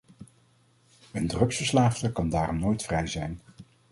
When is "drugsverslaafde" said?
1.27-2.11